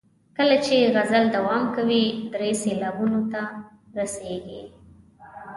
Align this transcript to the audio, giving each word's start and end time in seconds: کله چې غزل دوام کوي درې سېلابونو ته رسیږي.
کله 0.37 0.55
چې 0.65 0.75
غزل 0.95 1.23
دوام 1.35 1.63
کوي 1.75 2.05
درې 2.33 2.51
سېلابونو 2.63 3.21
ته 3.31 3.41
رسیږي. 3.97 4.61